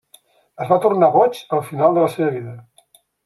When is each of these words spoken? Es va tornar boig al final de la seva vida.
Es 0.63 0.71
va 0.71 0.77
tornar 0.85 1.09
boig 1.17 1.43
al 1.57 1.63
final 1.69 1.99
de 1.99 2.05
la 2.05 2.09
seva 2.17 2.31
vida. 2.39 2.57